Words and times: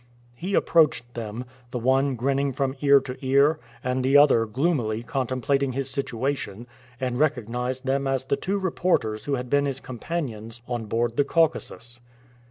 He 0.33 0.55
approached 0.55 1.13
them, 1.13 1.45
the 1.69 1.77
one 1.77 2.15
grinning 2.15 2.53
from 2.53 2.75
ear 2.81 2.99
to 3.01 3.23
ear, 3.23 3.59
and 3.83 4.03
the 4.03 4.17
other 4.17 4.47
gloomily 4.47 5.03
contemplating 5.03 5.73
his 5.73 5.91
situation, 5.91 6.65
and 6.99 7.19
recognized 7.19 7.85
them 7.85 8.07
as 8.07 8.25
the 8.25 8.35
two 8.35 8.57
reporters 8.57 9.25
who 9.25 9.35
had 9.35 9.47
been 9.47 9.67
his 9.67 9.79
companions 9.79 10.63
on 10.67 10.85
board 10.85 11.17
the 11.17 11.23
Caucasus. 11.23 11.99